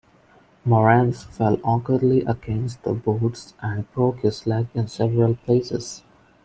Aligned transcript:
Morenz 0.65 1.25
fell 1.25 1.59
awkwardly 1.63 2.21
against 2.21 2.81
the 2.81 2.91
boards 2.91 3.53
and 3.61 3.85
broke 3.93 4.21
his 4.21 4.47
leg 4.47 4.65
in 4.73 4.87
several 4.87 5.35
places. 5.35 6.01